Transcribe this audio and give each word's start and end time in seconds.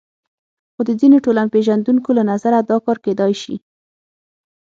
خو 0.73 0.81
د 0.87 0.91
ځینو 0.99 1.17
ټولنپېژندونکو 1.25 2.09
له 2.17 2.23
نظره 2.31 2.57
دا 2.69 2.77
کار 2.85 2.97
کېدای 3.05 3.33
شي. 3.41 3.55